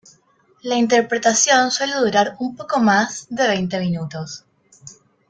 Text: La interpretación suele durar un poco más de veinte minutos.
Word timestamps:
La 0.63 0.77
interpretación 0.77 1.69
suele 1.69 1.93
durar 1.93 2.35
un 2.39 2.55
poco 2.55 2.79
más 2.79 3.27
de 3.29 3.47
veinte 3.47 3.77
minutos. 3.79 4.45